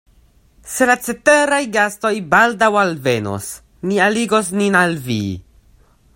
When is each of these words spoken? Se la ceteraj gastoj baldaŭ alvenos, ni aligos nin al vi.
Se 0.75 0.85
la 0.89 0.95
ceteraj 1.07 1.59
gastoj 1.75 2.13
baldaŭ 2.31 2.71
alvenos, 2.87 3.53
ni 3.91 4.03
aligos 4.09 4.53
nin 4.63 4.81
al 4.85 4.99
vi. 5.11 5.21